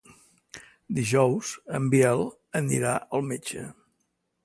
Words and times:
Dijous 0.99 1.53
en 1.81 1.91
Biel 1.93 2.25
anirà 2.65 2.99
al 3.19 3.29
metge. 3.33 3.73